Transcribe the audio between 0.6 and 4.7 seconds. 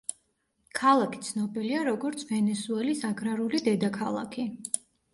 ქალაქი ცნობილია როგორც „ვენესუელის აგრარული დედაქალაქი“.